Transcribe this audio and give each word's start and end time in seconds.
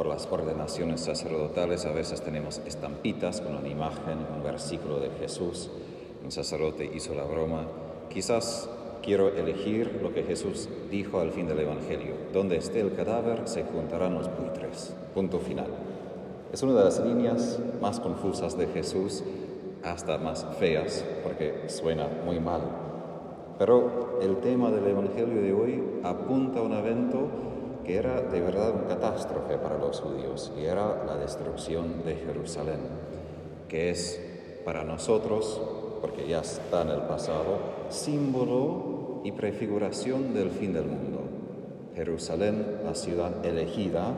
por 0.00 0.06
las 0.06 0.26
ordenaciones 0.30 1.02
sacerdotales 1.02 1.84
a 1.84 1.92
veces 1.92 2.22
tenemos 2.22 2.62
estampitas 2.66 3.42
con 3.42 3.54
una 3.54 3.68
imagen, 3.68 4.16
un 4.34 4.42
versículo 4.42 4.98
de 4.98 5.10
Jesús. 5.20 5.68
Un 6.24 6.32
sacerdote 6.32 6.90
hizo 6.94 7.14
la 7.14 7.24
broma. 7.24 7.66
Quizás 8.08 8.70
quiero 9.02 9.28
elegir 9.28 10.00
lo 10.00 10.14
que 10.14 10.22
Jesús 10.22 10.70
dijo 10.90 11.20
al 11.20 11.32
fin 11.32 11.46
del 11.46 11.60
Evangelio. 11.60 12.14
Donde 12.32 12.56
esté 12.56 12.80
el 12.80 12.94
cadáver 12.94 13.46
se 13.46 13.64
juntarán 13.64 14.14
los 14.14 14.34
buitres. 14.38 14.96
Punto 15.12 15.38
final. 15.38 15.68
Es 16.50 16.62
una 16.62 16.72
de 16.76 16.84
las 16.84 16.98
líneas 17.04 17.58
más 17.82 18.00
confusas 18.00 18.56
de 18.56 18.68
Jesús, 18.68 19.22
hasta 19.84 20.16
más 20.16 20.46
feas, 20.58 21.04
porque 21.22 21.68
suena 21.68 22.08
muy 22.24 22.40
mal. 22.40 22.62
Pero 23.58 24.18
el 24.22 24.38
tema 24.38 24.70
del 24.70 24.86
Evangelio 24.86 25.42
de 25.42 25.52
hoy 25.52 25.84
apunta 26.04 26.60
a 26.60 26.62
un 26.62 26.72
evento 26.72 27.50
que 27.90 27.96
era 27.96 28.20
de 28.20 28.40
verdad 28.40 28.72
una 28.72 28.86
catástrofe 28.86 29.58
para 29.58 29.76
los 29.76 29.98
judíos 29.98 30.52
y 30.56 30.64
era 30.64 31.02
la 31.04 31.16
destrucción 31.16 32.04
de 32.04 32.14
Jerusalén, 32.14 32.78
que 33.68 33.90
es 33.90 34.20
para 34.64 34.84
nosotros, 34.84 35.60
porque 36.00 36.28
ya 36.28 36.38
está 36.38 36.82
en 36.82 36.90
el 36.90 37.00
pasado, 37.00 37.58
símbolo 37.88 39.22
y 39.24 39.32
prefiguración 39.32 40.34
del 40.34 40.50
fin 40.50 40.72
del 40.72 40.84
mundo. 40.84 41.18
Jerusalén, 41.96 42.64
la 42.84 42.94
ciudad 42.94 43.44
elegida, 43.44 44.14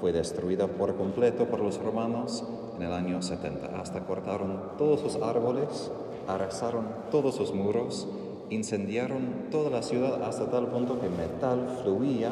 fue 0.00 0.12
destruida 0.12 0.68
por 0.68 0.94
completo 0.94 1.46
por 1.46 1.58
los 1.58 1.82
romanos 1.82 2.44
en 2.76 2.84
el 2.84 2.92
año 2.92 3.22
70. 3.22 3.80
Hasta 3.80 4.06
cortaron 4.06 4.78
todos 4.78 5.00
sus 5.00 5.20
árboles, 5.20 5.90
arrasaron 6.28 6.86
todos 7.10 7.34
sus 7.34 7.52
muros, 7.52 8.06
incendiaron 8.50 9.48
toda 9.50 9.68
la 9.68 9.82
ciudad 9.82 10.22
hasta 10.22 10.48
tal 10.48 10.68
punto 10.68 11.00
que 11.00 11.08
metal 11.08 11.80
fluía 11.82 12.30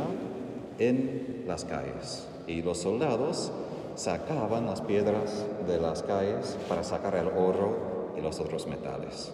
en 0.79 1.45
las 1.47 1.65
calles 1.65 2.27
y 2.47 2.63
los 2.63 2.79
soldados 2.79 3.53
sacaban 3.97 4.67
las 4.67 4.81
piedras 4.81 5.45
de 5.67 5.79
las 5.79 6.03
calles 6.03 6.57
para 6.69 6.85
sacar 6.85 7.17
el 7.17 7.29
oro 7.29 8.13
y 8.17 8.21
los 8.21 8.39
otros 8.41 8.67
metales. 8.67 9.33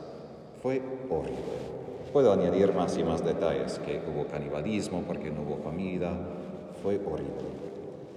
Fue 0.62 0.81
horrible. 1.11 1.75
Puedo 2.12 2.33
añadir 2.33 2.72
más 2.72 2.97
y 2.97 3.05
más 3.05 3.25
detalles, 3.25 3.78
que 3.84 4.00
hubo 4.09 4.27
canibalismo 4.27 5.03
porque 5.06 5.31
no 5.31 5.42
hubo 5.42 5.56
comida, 5.59 6.12
fue 6.83 6.97
horrible. 6.97 7.65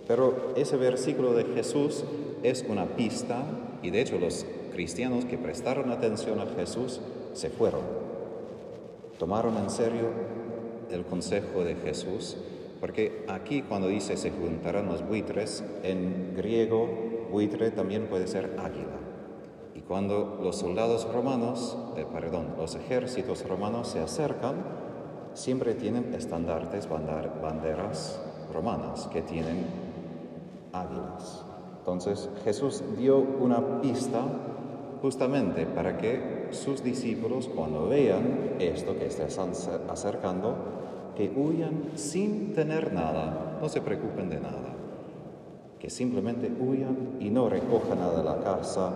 Pero 0.07 0.53
ese 0.55 0.77
versículo 0.77 1.33
de 1.33 1.43
Jesús 1.45 2.05
es 2.43 2.65
una 2.67 2.85
pista 2.85 3.43
y 3.81 3.89
de 3.89 4.01
hecho 4.01 4.17
los 4.17 4.45
cristianos 4.71 5.25
que 5.25 5.37
prestaron 5.37 5.91
atención 5.91 6.39
a 6.39 6.45
Jesús 6.55 7.01
se 7.33 7.49
fueron. 7.49 7.81
Tomaron 9.19 9.57
en 9.57 9.69
serio 9.69 10.09
el 10.91 11.03
consejo 11.03 11.63
de 11.63 11.75
Jesús 11.75 12.37
porque 12.79 13.25
aquí 13.27 13.61
cuando 13.61 13.87
dice 13.87 14.17
se 14.17 14.31
juntarán 14.31 14.87
los 14.87 15.07
buitres, 15.07 15.63
en 15.83 16.33
griego 16.35 16.87
buitre 17.31 17.71
también 17.71 18.07
puede 18.07 18.27
ser 18.27 18.55
águila. 18.59 18.97
Y 19.75 19.81
cuando 19.81 20.39
los 20.41 20.57
soldados 20.57 21.11
romanos, 21.13 21.77
eh, 21.97 22.05
perdón, 22.11 22.55
los 22.57 22.75
ejércitos 22.75 23.47
romanos 23.47 23.89
se 23.89 23.99
acercan, 23.99 24.55
siempre 25.33 25.75
tienen 25.75 26.13
estandartes, 26.13 26.87
banderas 26.89 28.19
romanas 28.51 29.07
que 29.07 29.21
tienen 29.21 29.65
águilas. 30.73 31.45
Entonces 31.79 32.29
Jesús 32.43 32.83
dio 32.97 33.17
una 33.17 33.81
pista 33.81 34.21
justamente 35.01 35.65
para 35.65 35.97
que 35.97 36.47
sus 36.51 36.83
discípulos 36.83 37.49
cuando 37.53 37.87
vean 37.87 38.55
esto 38.59 38.97
que 38.97 39.05
está 39.05 39.27
acercando, 39.89 40.55
que 41.17 41.33
huyan 41.35 41.93
sin 41.95 42.53
tener 42.53 42.93
nada, 42.93 43.57
no 43.59 43.67
se 43.67 43.81
preocupen 43.81 44.29
de 44.29 44.39
nada, 44.39 44.75
que 45.79 45.89
simplemente 45.89 46.51
huyan 46.59 47.17
y 47.19 47.31
no 47.31 47.49
recojan 47.49 47.97
nada 47.97 48.19
de 48.19 48.23
la 48.23 48.43
casa. 48.43 48.91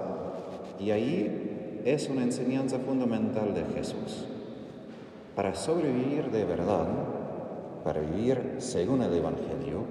Y 0.79 0.91
ahí 0.91 1.81
es 1.83 2.09
una 2.09 2.21
enseñanza 2.21 2.77
fundamental 2.77 3.55
de 3.55 3.65
Jesús. 3.73 4.27
Para 5.35 5.55
sobrevivir 5.55 6.29
de 6.29 6.45
verdad, 6.45 6.85
para 7.83 8.01
vivir 8.01 8.57
según 8.59 9.01
el 9.01 9.15
Evangelio, 9.15 9.81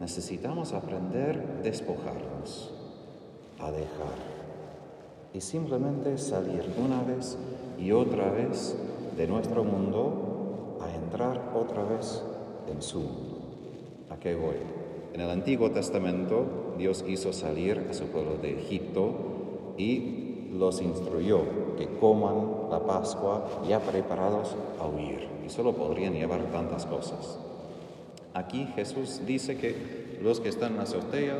necesitamos 0.00 0.72
aprender 0.72 1.60
a 1.60 1.62
despojarnos, 1.62 2.74
a 3.60 3.70
dejar 3.70 4.32
y 5.32 5.40
simplemente 5.40 6.18
salir 6.18 6.64
una 6.84 7.04
vez 7.04 7.38
y 7.78 7.92
otra 7.92 8.32
vez 8.32 8.76
de 9.16 9.28
nuestro 9.28 9.62
mundo 9.62 10.31
entrar 10.94 11.52
otra 11.54 11.84
vez 11.84 12.22
en 12.70 12.82
su 12.82 13.00
mundo. 13.00 13.38
¿A 14.10 14.16
qué 14.16 14.34
voy? 14.34 14.56
En 15.12 15.20
el 15.20 15.30
Antiguo 15.30 15.70
Testamento 15.70 16.74
Dios 16.78 17.04
hizo 17.06 17.32
salir 17.32 17.86
a 17.90 17.94
su 17.94 18.04
pueblo 18.06 18.36
de 18.36 18.58
Egipto 18.58 19.12
y 19.76 20.48
los 20.52 20.80
instruyó 20.80 21.40
que 21.76 21.88
coman 21.98 22.70
la 22.70 22.80
Pascua 22.80 23.46
ya 23.68 23.80
preparados 23.80 24.54
a 24.80 24.86
huir 24.86 25.28
y 25.44 25.48
solo 25.48 25.72
podrían 25.72 26.14
llevar 26.14 26.42
tantas 26.50 26.86
cosas. 26.86 27.38
Aquí 28.34 28.66
Jesús 28.74 29.22
dice 29.26 29.56
que 29.58 30.18
los 30.22 30.40
que 30.40 30.48
están 30.48 30.72
en 30.72 30.76
la 30.78 30.82
azotea 30.84 31.38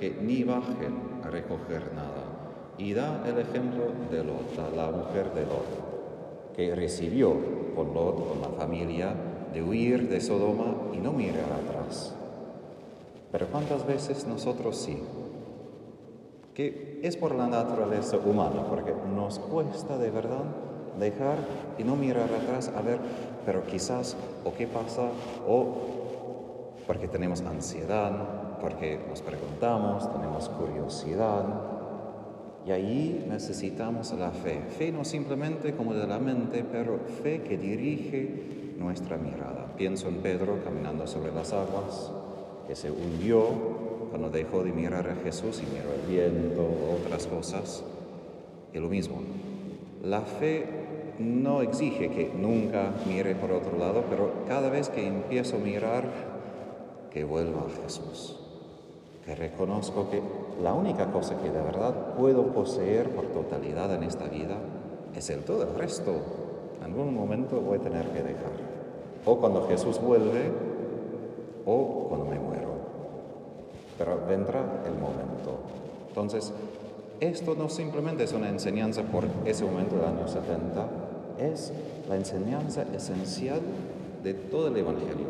que 0.00 0.10
ni 0.20 0.42
bajen 0.42 1.20
a 1.22 1.30
recoger 1.30 1.92
nada 1.94 2.24
y 2.78 2.92
da 2.94 3.22
el 3.26 3.38
ejemplo 3.38 3.84
de 4.10 4.24
Lot, 4.24 4.74
la 4.74 4.90
mujer 4.90 5.32
de 5.34 5.42
Lot, 5.42 5.91
que 6.56 6.74
recibió 6.74 7.34
con 7.74 7.94
Lot, 7.94 8.28
con 8.28 8.40
la 8.40 8.48
familia, 8.58 9.14
de 9.52 9.62
huir 9.62 10.08
de 10.08 10.20
Sodoma 10.20 10.74
y 10.92 10.98
no 10.98 11.12
mirar 11.12 11.52
atrás. 11.52 12.14
Pero 13.30 13.46
¿cuántas 13.46 13.86
veces 13.86 14.26
nosotros 14.26 14.76
sí? 14.76 14.98
Que 16.54 17.00
es 17.02 17.16
por 17.16 17.34
la 17.34 17.46
naturaleza 17.46 18.18
humana, 18.18 18.66
porque 18.68 18.92
nos 19.14 19.38
cuesta 19.38 19.96
de 19.98 20.10
verdad 20.10 20.44
dejar 20.98 21.38
y 21.78 21.84
no 21.84 21.96
mirar 21.96 22.28
atrás 22.32 22.70
a 22.76 22.82
ver, 22.82 22.98
pero 23.46 23.64
quizás, 23.64 24.16
o 24.44 24.52
qué 24.52 24.66
pasa, 24.66 25.08
o 25.48 25.66
porque 26.86 27.08
tenemos 27.08 27.40
ansiedad, 27.42 28.58
porque 28.60 29.00
nos 29.08 29.22
preguntamos, 29.22 30.12
tenemos 30.12 30.48
curiosidad, 30.50 31.44
y 32.66 32.70
ahí 32.70 33.26
necesitamos 33.28 34.12
la 34.12 34.30
fe. 34.30 34.60
Fe 34.78 34.92
no 34.92 35.04
simplemente 35.04 35.74
como 35.74 35.94
de 35.94 36.06
la 36.06 36.18
mente, 36.18 36.64
pero 36.70 37.00
fe 37.22 37.42
que 37.42 37.58
dirige 37.58 38.74
nuestra 38.78 39.16
mirada. 39.16 39.72
Pienso 39.76 40.08
en 40.08 40.16
Pedro 40.16 40.62
caminando 40.64 41.06
sobre 41.06 41.32
las 41.32 41.52
aguas, 41.52 42.12
que 42.66 42.76
se 42.76 42.90
hundió 42.90 43.44
cuando 44.10 44.30
dejó 44.30 44.62
de 44.62 44.72
mirar 44.72 45.08
a 45.08 45.16
Jesús 45.16 45.60
y 45.62 45.74
miró 45.74 45.92
el 45.92 46.06
viento, 46.08 46.68
otras 47.00 47.26
cosas. 47.26 47.82
Y 48.72 48.78
lo 48.78 48.88
mismo, 48.88 49.22
la 50.04 50.20
fe 50.20 50.66
no 51.18 51.62
exige 51.62 52.10
que 52.10 52.30
nunca 52.32 52.92
mire 53.06 53.34
por 53.34 53.52
otro 53.52 53.76
lado, 53.76 54.04
pero 54.08 54.44
cada 54.46 54.70
vez 54.70 54.88
que 54.88 55.06
empiezo 55.06 55.56
a 55.56 55.60
mirar, 55.60 56.04
que 57.10 57.24
vuelva 57.24 57.66
a 57.66 57.82
Jesús 57.82 58.42
que 59.24 59.34
reconozco 59.34 60.10
que 60.10 60.20
la 60.62 60.74
única 60.74 61.10
cosa 61.12 61.38
que 61.38 61.50
de 61.50 61.60
verdad 61.60 62.14
puedo 62.16 62.46
poseer 62.46 63.10
por 63.10 63.26
totalidad 63.26 63.94
en 63.94 64.02
esta 64.02 64.24
vida 64.24 64.56
es 65.14 65.30
el 65.30 65.44
todo, 65.44 65.62
el 65.62 65.74
resto 65.74 66.12
en 66.78 66.84
algún 66.84 67.14
momento 67.14 67.60
voy 67.60 67.78
a 67.78 67.80
tener 67.82 68.06
que 68.08 68.22
dejar. 68.22 68.52
O 69.24 69.36
cuando 69.38 69.68
Jesús 69.68 70.00
vuelve, 70.00 70.50
o 71.64 72.06
cuando 72.08 72.26
me 72.26 72.38
muero. 72.38 72.72
Pero 73.96 74.18
vendrá 74.26 74.82
el 74.84 74.94
momento. 74.94 75.60
Entonces, 76.08 76.52
esto 77.20 77.54
no 77.54 77.68
simplemente 77.68 78.24
es 78.24 78.32
una 78.32 78.48
enseñanza 78.48 79.02
por 79.02 79.24
ese 79.44 79.64
momento 79.64 79.94
del 79.96 80.06
año 80.06 80.26
70, 80.26 80.88
es 81.38 81.72
la 82.08 82.16
enseñanza 82.16 82.82
esencial 82.94 83.60
de 84.24 84.34
todo 84.34 84.68
el 84.68 84.76
Evangelio. 84.76 85.26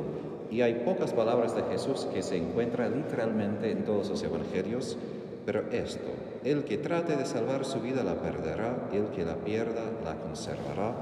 Y 0.53 0.61
hay 0.61 0.85
pocas 0.85 1.15
palabras 1.15 1.57
de 1.57 1.63
Jesús 1.63 2.07
que 2.13 2.23
se 2.23 2.37
encuentran 2.37 2.95
literalmente 2.95 3.71
en 3.71 3.87
todos 3.87 4.11
los 4.11 4.23
evangelios, 4.23 4.99
pero 5.47 5.63
esto, 5.73 6.11
el 6.45 6.65
que 6.65 6.77
trate 6.77 7.17
de 7.17 7.25
salvar 7.25 7.65
su 7.65 7.81
vida 7.81 8.05
la 8.05 8.17
perderá, 8.17 8.91
el 8.93 9.07
que 9.07 9.25
la 9.25 9.37
pierda 9.37 9.81
la 10.05 10.15
conservará, 10.17 10.95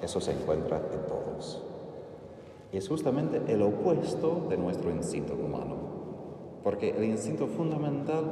eso 0.00 0.22
se 0.22 0.32
encuentra 0.32 0.78
en 0.78 1.06
todos. 1.06 1.62
Y 2.72 2.78
es 2.78 2.88
justamente 2.88 3.42
el 3.52 3.60
opuesto 3.60 4.46
de 4.48 4.56
nuestro 4.56 4.90
instinto 4.90 5.34
humano, 5.34 5.76
porque 6.64 6.88
el 6.88 7.04
instinto 7.04 7.46
fundamental 7.46 8.24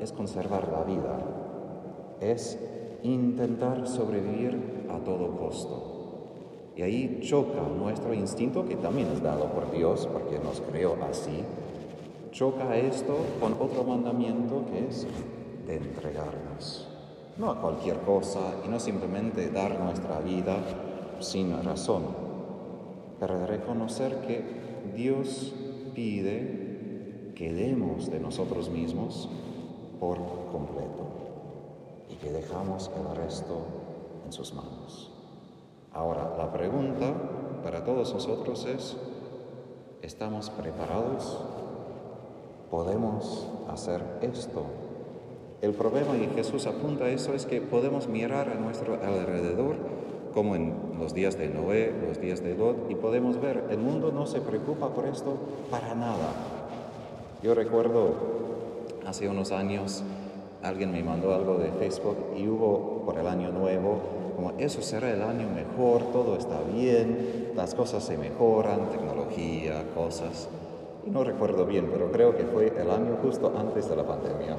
es 0.00 0.10
conservar 0.10 0.72
la 0.72 0.82
vida, 0.82 1.18
es 2.20 2.58
intentar 3.04 3.86
sobrevivir 3.86 4.88
a 4.90 4.98
todo 5.04 5.36
costo. 5.36 6.03
Y 6.76 6.82
ahí 6.82 7.20
choca 7.22 7.62
nuestro 7.62 8.12
instinto, 8.14 8.64
que 8.64 8.76
también 8.76 9.08
es 9.08 9.22
dado 9.22 9.46
por 9.52 9.70
Dios, 9.70 10.08
porque 10.12 10.38
nos 10.38 10.60
creó 10.60 10.96
así, 11.08 11.44
choca 12.32 12.76
esto 12.76 13.16
con 13.40 13.52
otro 13.52 13.84
mandamiento 13.84 14.64
que 14.70 14.88
es 14.88 15.06
de 15.66 15.76
entregarnos. 15.76 16.88
No 17.36 17.50
a 17.50 17.60
cualquier 17.60 17.98
cosa 18.00 18.54
y 18.64 18.68
no 18.68 18.80
simplemente 18.80 19.50
dar 19.50 19.78
nuestra 19.80 20.18
vida 20.20 20.56
sin 21.20 21.62
razón, 21.62 22.02
pero 23.20 23.38
de 23.38 23.46
reconocer 23.46 24.18
que 24.26 24.42
Dios 24.96 25.54
pide 25.94 27.32
que 27.34 27.52
demos 27.52 28.10
de 28.10 28.20
nosotros 28.20 28.68
mismos 28.70 29.28
por 29.98 30.18
completo 30.50 31.06
y 32.08 32.14
que 32.16 32.30
dejamos 32.30 32.90
el 32.96 33.16
resto 33.16 33.62
en 34.24 34.32
sus 34.32 34.54
manos. 34.54 35.13
Ahora, 35.94 36.34
la 36.36 36.52
pregunta 36.52 37.06
para 37.62 37.84
todos 37.84 38.12
nosotros 38.12 38.66
es, 38.66 38.96
¿estamos 40.02 40.50
preparados? 40.50 41.38
¿Podemos 42.68 43.48
hacer 43.70 44.02
esto? 44.20 44.64
El 45.62 45.72
problema, 45.72 46.16
y 46.16 46.26
Jesús 46.34 46.66
apunta 46.66 47.04
a 47.04 47.10
eso, 47.10 47.32
es 47.32 47.46
que 47.46 47.60
podemos 47.60 48.08
mirar 48.08 48.48
a 48.48 48.56
nuestro 48.56 48.94
alrededor, 48.94 49.76
como 50.34 50.56
en 50.56 50.74
los 50.98 51.14
días 51.14 51.38
de 51.38 51.48
Noé, 51.48 51.94
los 52.08 52.20
días 52.20 52.42
de 52.42 52.56
Lot, 52.56 52.90
y 52.90 52.96
podemos 52.96 53.40
ver, 53.40 53.64
el 53.70 53.78
mundo 53.78 54.10
no 54.10 54.26
se 54.26 54.40
preocupa 54.40 54.88
por 54.88 55.06
esto 55.06 55.36
para 55.70 55.94
nada. 55.94 56.32
Yo 57.40 57.54
recuerdo 57.54 58.14
hace 59.06 59.28
unos 59.28 59.52
años, 59.52 60.02
alguien 60.64 60.92
me 60.92 61.02
mandó 61.02 61.34
algo 61.34 61.58
de 61.58 61.70
Facebook 61.72 62.16
y 62.36 62.48
hubo 62.48 63.02
por 63.04 63.18
el 63.18 63.26
año 63.26 63.52
nuevo, 63.52 64.00
como 64.34 64.52
eso 64.58 64.82
será 64.82 65.10
el 65.12 65.22
año 65.22 65.46
mejor, 65.48 66.10
todo 66.10 66.36
está 66.36 66.60
bien, 66.62 67.52
las 67.54 67.74
cosas 67.74 68.02
se 68.02 68.16
mejoran, 68.16 68.88
tecnología, 68.90 69.84
cosas. 69.94 70.48
Y 71.06 71.10
no 71.10 71.22
recuerdo 71.22 71.66
bien, 71.66 71.90
pero 71.92 72.10
creo 72.10 72.36
que 72.36 72.44
fue 72.44 72.68
el 72.68 72.90
año 72.90 73.18
justo 73.22 73.52
antes 73.56 73.88
de 73.88 73.96
la 73.96 74.06
pandemia. 74.06 74.56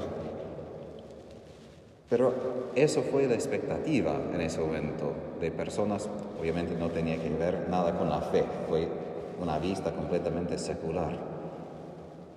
Pero 2.08 2.34
eso 2.76 3.02
fue 3.02 3.28
la 3.28 3.34
expectativa 3.34 4.16
en 4.32 4.40
ese 4.42 4.62
momento 4.62 5.12
de 5.42 5.50
personas, 5.50 6.08
obviamente 6.40 6.76
no 6.76 6.90
tenía 6.90 7.18
que 7.22 7.30
ver 7.30 7.68
nada 7.68 7.98
con 7.98 8.10
la 8.10 8.22
fe, 8.22 8.44
fue 8.70 8.88
una 9.42 9.58
vista 9.58 9.92
completamente 9.92 10.60
secular. 10.60 11.18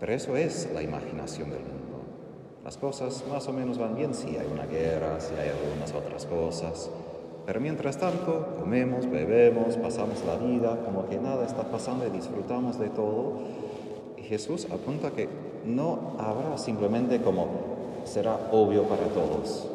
Pero 0.00 0.12
eso 0.12 0.36
es 0.36 0.70
la 0.72 0.82
imaginación 0.82 1.50
del 1.50 1.60
mundo. 1.60 1.87
Las 2.68 2.76
cosas 2.76 3.24
más 3.32 3.48
o 3.48 3.54
menos 3.54 3.78
van 3.78 3.94
bien 3.94 4.12
si 4.12 4.36
hay 4.36 4.46
una 4.46 4.66
guerra, 4.66 5.18
si 5.20 5.34
hay 5.36 5.48
algunas 5.48 5.94
otras 5.94 6.26
cosas. 6.26 6.90
Pero 7.46 7.62
mientras 7.62 7.96
tanto, 7.96 8.56
comemos, 8.58 9.10
bebemos, 9.10 9.78
pasamos 9.78 10.22
la 10.26 10.36
vida 10.36 10.78
como 10.84 11.08
que 11.08 11.16
nada 11.16 11.46
está 11.46 11.62
pasando 11.62 12.06
y 12.06 12.10
disfrutamos 12.10 12.78
de 12.78 12.90
todo. 12.90 13.38
Y 14.18 14.22
Jesús 14.24 14.66
apunta 14.70 15.12
que 15.12 15.30
no 15.64 16.12
habrá 16.18 16.58
simplemente 16.58 17.22
como 17.22 17.46
será 18.04 18.38
obvio 18.52 18.82
para 18.82 19.06
todos. 19.06 19.66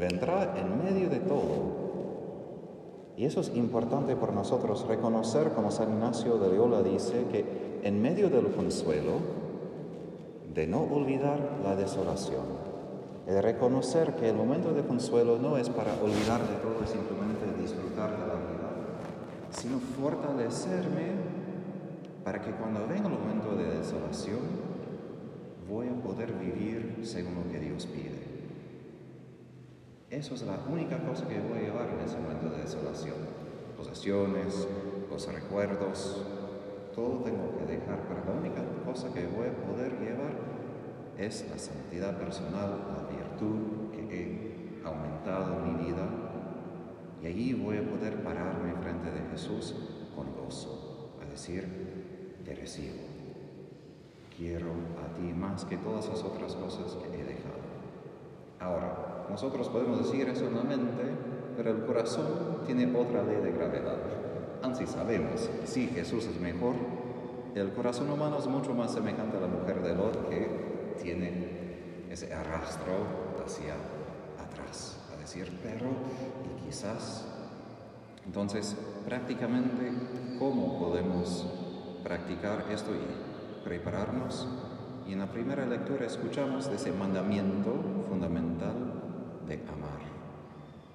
Vendrá 0.00 0.54
en 0.56 0.82
medio 0.82 1.10
de 1.10 1.20
todo. 1.20 1.88
Y 3.18 3.26
eso 3.26 3.42
es 3.42 3.54
importante 3.54 4.16
para 4.16 4.32
nosotros 4.32 4.86
reconocer, 4.88 5.50
como 5.50 5.70
San 5.70 5.92
Ignacio 5.92 6.38
de 6.38 6.48
Loyola 6.48 6.82
dice, 6.82 7.26
que 7.30 7.44
en 7.82 8.00
medio 8.00 8.30
del 8.30 8.46
consuelo, 8.52 9.37
de 10.58 10.66
no 10.66 10.82
olvidar 10.82 11.38
la 11.62 11.76
desolación, 11.76 12.42
de 13.28 13.40
reconocer 13.40 14.16
que 14.16 14.28
el 14.28 14.34
momento 14.34 14.72
de 14.72 14.82
consuelo 14.82 15.38
no 15.38 15.56
es 15.56 15.70
para 15.70 15.94
olvidar 16.02 16.40
de 16.40 16.56
todo 16.56 16.82
y 16.82 16.86
simplemente 16.88 17.62
disfrutar 17.62 18.10
de 18.10 18.26
la 18.26 18.34
vida, 18.34 18.68
sino 19.50 19.78
fortalecerme 19.78 21.12
para 22.24 22.42
que 22.42 22.50
cuando 22.50 22.88
venga 22.88 23.06
el 23.06 23.14
momento 23.14 23.54
de 23.54 23.78
desolación, 23.78 24.40
voy 25.70 25.86
a 25.86 26.02
poder 26.02 26.32
vivir 26.32 27.02
según 27.04 27.36
lo 27.36 27.52
que 27.52 27.60
Dios 27.60 27.86
pide. 27.86 28.18
Eso 30.10 30.34
es 30.34 30.42
la 30.42 30.58
única 30.68 30.98
cosa 31.06 31.28
que 31.28 31.38
voy 31.38 31.58
a 31.58 31.62
llevar 31.62 31.88
en 31.88 32.00
ese 32.04 32.18
momento 32.18 32.48
de 32.48 32.62
desolación. 32.62 33.14
Posesiones, 33.76 34.66
los 35.08 35.32
recuerdos, 35.32 36.20
todo 36.98 37.22
tengo 37.22 37.56
que 37.56 37.76
dejar, 37.76 38.00
pero 38.08 38.24
la 38.26 38.40
única 38.40 38.60
cosa 38.84 39.14
que 39.14 39.24
voy 39.28 39.46
a 39.46 39.54
poder 39.54 40.00
llevar 40.00 40.34
es 41.16 41.48
la 41.48 41.56
santidad 41.56 42.18
personal, 42.18 42.70
la 42.96 43.08
virtud 43.08 43.92
que 43.92 44.02
he 44.10 44.84
aumentado 44.84 45.58
en 45.58 45.76
mi 45.76 45.84
vida, 45.86 46.08
y 47.22 47.26
allí 47.28 47.54
voy 47.54 47.76
a 47.76 47.88
poder 47.88 48.20
pararme 48.24 48.74
frente 48.82 49.12
de 49.12 49.30
Jesús 49.30 49.76
con 50.16 50.34
gozo, 50.34 51.14
a 51.22 51.30
decir, 51.30 52.42
te 52.44 52.54
recibo. 52.56 53.06
Quiero 54.36 54.70
a 54.98 55.14
ti 55.14 55.32
más 55.32 55.64
que 55.64 55.76
todas 55.76 56.08
las 56.08 56.24
otras 56.24 56.56
cosas 56.56 56.96
que 56.96 57.14
he 57.14 57.24
dejado. 57.24 57.62
Ahora, 58.58 59.26
nosotros 59.30 59.68
podemos 59.68 59.98
decir 59.98 60.28
eso 60.28 60.48
en 60.48 60.56
la 60.56 60.64
mente, 60.64 61.04
pero 61.56 61.70
el 61.70 61.84
corazón 61.84 62.62
tiene 62.66 62.92
otra 62.96 63.22
ley 63.22 63.36
de 63.36 63.52
gravedad. 63.52 64.27
Así 64.62 64.86
sabemos, 64.86 65.48
si 65.64 65.86
Jesús 65.88 66.26
es 66.26 66.40
mejor, 66.40 66.74
el 67.54 67.72
corazón 67.72 68.10
humano 68.10 68.38
es 68.38 68.46
mucho 68.46 68.74
más 68.74 68.92
semejante 68.92 69.36
a 69.36 69.40
la 69.40 69.46
mujer 69.46 69.82
de 69.82 69.94
Lot 69.94 70.28
que 70.28 70.94
tiene 71.02 72.06
ese 72.10 72.32
arrastro 72.32 72.92
hacia 73.44 73.74
atrás, 74.42 74.98
a 75.14 75.20
decir, 75.20 75.58
pero 75.62 75.86
y 76.44 76.66
quizás. 76.66 77.26
Entonces, 78.26 78.76
prácticamente, 79.04 79.92
¿cómo 80.38 80.78
podemos 80.78 81.46
practicar 82.02 82.66
esto 82.70 82.90
y 82.92 83.64
prepararnos? 83.64 84.46
Y 85.06 85.12
en 85.12 85.20
la 85.20 85.30
primera 85.30 85.64
lectura 85.64 86.06
escuchamos 86.06 86.68
de 86.68 86.76
ese 86.76 86.92
mandamiento 86.92 87.72
fundamental 88.08 88.74
de 89.46 89.54
amar. 89.54 90.00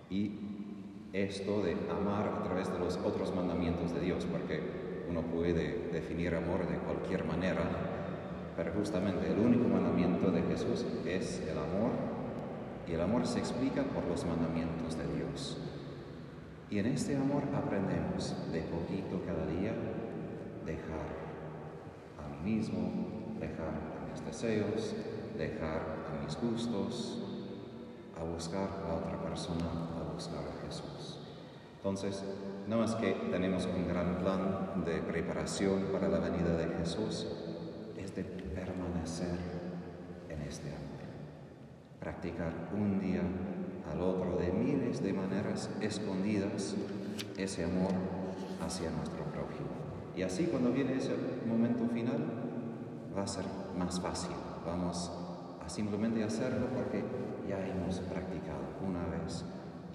Y 0.10 0.43
esto 1.14 1.62
de 1.62 1.78
amar 1.92 2.28
a 2.28 2.44
través 2.44 2.74
de 2.74 2.80
los 2.80 2.98
otros 2.98 3.34
mandamientos 3.36 3.94
de 3.94 4.02
Dios, 4.02 4.26
porque 4.26 4.60
uno 5.08 5.22
puede 5.22 5.90
definir 5.94 6.34
amor 6.34 6.68
de 6.68 6.78
cualquier 6.78 7.24
manera, 7.24 7.62
pero 8.58 8.74
justamente 8.74 9.32
el 9.32 9.38
único 9.38 9.68
mandamiento 9.68 10.32
de 10.32 10.42
Jesús 10.42 10.86
es 11.06 11.42
el 11.48 11.58
amor, 11.58 11.92
y 12.88 12.94
el 12.94 13.02
amor 13.02 13.28
se 13.28 13.40
explica 13.40 13.84
por 13.84 14.06
los 14.06 14.26
mandamientos 14.26 14.98
de 14.98 15.04
Dios. 15.16 15.58
Y 16.70 16.80
en 16.80 16.88
este 16.88 17.16
amor 17.16 17.44
aprendemos 17.56 18.36
de 18.52 18.62
poquito 18.62 19.22
cada 19.26 19.46
día 19.46 19.74
dejar 20.66 21.06
a 22.18 22.44
mí 22.44 22.56
mismo, 22.56 23.36
dejar 23.40 23.70
a 23.70 24.12
mis 24.12 24.26
deseos, 24.26 24.96
dejar 25.38 25.82
a 26.10 26.24
mis 26.24 26.36
gustos, 26.42 27.33
a 28.20 28.24
buscar 28.24 28.70
a 28.88 28.96
otra 28.96 29.22
persona, 29.22 29.66
a 30.00 30.14
buscar 30.14 30.44
a 30.44 30.66
Jesús. 30.66 31.20
Entonces, 31.78 32.24
no 32.68 32.84
es 32.84 32.92
que 32.96 33.12
tenemos 33.30 33.66
un 33.66 33.88
gran 33.88 34.18
plan 34.20 34.84
de 34.86 35.02
preparación 35.02 35.90
para 35.92 36.08
la 36.08 36.20
venida 36.20 36.56
de 36.56 36.68
Jesús, 36.78 37.28
es 37.98 38.16
de 38.16 38.24
permanecer 38.24 39.38
en 40.30 40.42
este 40.44 40.70
amor. 40.70 40.80
Practicar 42.00 42.54
un 42.74 43.00
día 43.00 43.22
al 43.92 44.02
otro 44.02 44.38
de 44.38 44.52
miles 44.52 45.04
de 45.04 45.14
maneras 45.14 45.70
escondidas 45.82 46.76
ese 47.38 47.66
amor 47.66 47.92
hacia 48.66 48.90
nuestro 48.92 49.24
prójimo. 49.26 49.70
Y 50.16 50.22
así 50.22 50.46
cuando 50.46 50.72
viene 50.72 50.96
ese 50.96 51.16
momento 51.48 51.88
final, 51.94 52.24
va 53.18 53.24
a 53.24 53.28
ser 53.28 53.46
más 53.78 54.00
fácil. 54.00 54.32
Vamos 54.66 55.12
a 55.66 55.70
simplemente 55.70 56.24
hacerlo 56.24 56.68
porque 56.74 57.04
ya 57.48 57.66
hemos 57.66 58.00
practicado 58.00 58.64
una 58.86 59.06
vez 59.08 59.44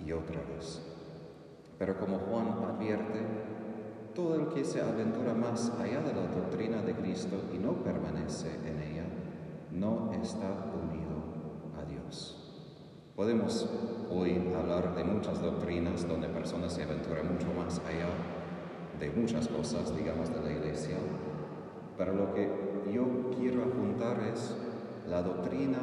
y 0.04 0.12
otra 0.12 0.40
vez. 0.54 0.82
Pero 1.78 1.98
como 1.98 2.18
Juan 2.18 2.48
advierte, 2.48 3.20
todo 4.14 4.34
el 4.34 4.48
que 4.48 4.64
se 4.64 4.80
aventura 4.80 5.32
más 5.32 5.70
allá 5.78 6.00
de 6.00 6.12
la 6.12 6.26
doctrina 6.26 6.82
de 6.82 6.94
Cristo 6.94 7.36
y 7.54 7.58
no 7.58 7.72
permanece 7.84 8.48
en 8.66 8.82
ella, 8.82 9.04
no 9.70 10.12
está 10.12 10.48
unido 10.74 11.78
a 11.80 11.84
Dios. 11.84 12.48
Podemos 13.14 13.68
hoy 14.10 14.52
hablar 14.56 14.94
de 14.94 15.04
muchas 15.04 15.40
doctrinas 15.40 16.06
donde 16.08 16.28
personas 16.28 16.72
se 16.72 16.82
aventuran 16.82 17.32
mucho 17.32 17.46
más 17.56 17.78
allá 17.80 18.08
de 18.98 19.10
muchas 19.10 19.46
cosas, 19.46 19.94
digamos, 19.96 20.32
de 20.34 20.40
la 20.40 20.50
iglesia, 20.50 20.96
pero 21.96 22.14
lo 22.14 22.34
que 22.34 22.48
yo 22.92 23.04
quiero 23.36 23.62
apuntar 23.62 24.20
es 24.32 24.56
la 25.08 25.22
doctrina 25.22 25.78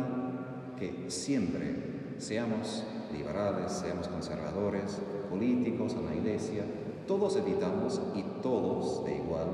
que 0.78 1.10
siempre 1.10 2.16
seamos 2.18 2.84
liberales, 3.12 3.72
seamos 3.72 4.08
conservadores, 4.08 5.00
políticos 5.30 5.94
en 5.94 6.06
la 6.06 6.16
iglesia, 6.16 6.64
todos 7.08 7.36
evitamos 7.36 8.02
y 8.16 8.24
todos 8.42 9.06
de 9.06 9.18
igual 9.18 9.48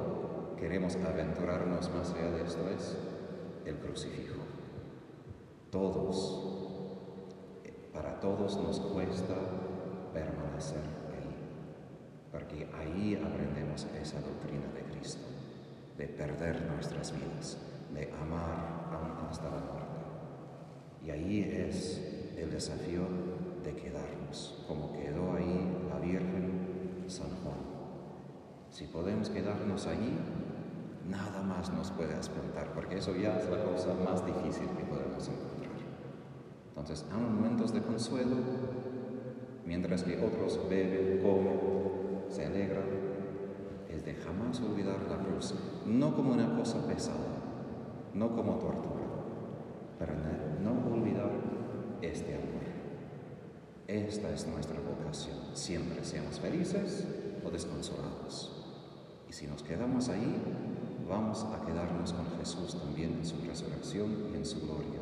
queremos 0.57 0.95
aventurarnos 0.95 1.89
más 1.93 2.11
allá 2.13 2.31
de 2.31 2.43
esto 2.43 2.69
es 2.69 2.97
el 3.65 3.75
crucifijo. 3.77 4.41
Todos, 5.71 7.59
para 7.93 8.19
todos 8.19 8.57
nos 8.57 8.79
cuesta 8.79 9.35
permanecer 10.13 10.81
ahí, 11.11 11.35
porque 12.31 12.67
ahí 12.77 13.15
aprendemos 13.15 13.87
esa 14.01 14.19
doctrina 14.21 14.67
de 14.75 14.83
Cristo, 14.91 15.25
de 15.97 16.07
perder 16.07 16.61
nuestras 16.71 17.13
vidas, 17.13 17.57
de 17.93 18.11
amar 18.21 18.81
hasta 19.31 19.45
la 19.45 19.61
muerte. 19.61 19.90
Y 21.05 21.09
ahí 21.09 21.41
es 21.41 22.01
el 22.37 22.51
desafío 22.51 23.01
de 23.63 23.73
quedarnos, 23.75 24.63
como 24.67 24.93
quedó 24.93 25.33
ahí 25.33 25.67
la 25.89 25.99
Virgen 25.99 27.05
San 27.07 27.29
Juan. 27.43 27.57
Si 28.69 28.85
podemos 28.85 29.29
quedarnos 29.29 29.87
allí, 29.87 30.17
nada 31.09 31.41
más 31.41 31.71
nos 31.73 31.91
puede 31.91 32.17
espantar, 32.17 32.71
porque 32.73 32.97
eso 32.97 33.15
ya 33.15 33.37
es 33.37 33.49
la 33.49 33.63
cosa 33.63 33.93
más 33.93 34.25
difícil 34.25 34.67
que 34.77 34.85
podemos 34.85 35.27
encontrar. 35.27 35.71
Entonces, 36.69 37.05
hay 37.11 37.21
momentos 37.21 37.73
de 37.73 37.81
consuelo, 37.81 38.37
mientras 39.65 40.03
que 40.03 40.23
otros 40.23 40.59
beben, 40.69 41.21
comen, 41.21 41.59
se 42.29 42.45
alegran, 42.45 42.85
es 43.89 44.05
de 44.05 44.15
jamás 44.15 44.61
olvidar 44.61 44.99
la 45.09 45.17
cruz, 45.17 45.53
no 45.85 46.15
como 46.15 46.31
una 46.31 46.55
cosa 46.55 46.87
pesada, 46.87 47.41
no 48.13 48.35
como 48.35 48.53
tortura, 48.53 49.03
pero 49.99 50.13
no 50.63 50.95
olvidar 50.95 51.29
este 52.01 52.35
amor. 52.35 52.61
Esta 53.87 54.33
es 54.33 54.47
nuestra 54.47 54.77
vocación, 54.79 55.37
siempre 55.53 56.03
seamos 56.03 56.39
felices 56.39 57.05
o 57.45 57.51
desconsolados. 57.51 58.51
Y 59.29 59.33
si 59.33 59.47
nos 59.47 59.63
quedamos 59.63 60.09
ahí, 60.09 60.41
vamos 61.09 61.43
a 61.43 61.65
quedarnos 61.65 62.13
con 62.13 62.25
Jesús 62.39 62.79
también 62.79 63.17
en 63.19 63.25
su 63.25 63.35
resurrección 63.45 64.29
y 64.33 64.37
en 64.37 64.45
su 64.45 64.61
gloria. 64.61 65.00